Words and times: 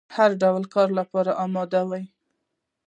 د 0.09 0.11
هر 0.15 0.31
ډول 0.41 0.63
کار 0.73 0.89
لپاره 0.99 1.31
اماده 1.43 1.81
وي. 1.89 2.03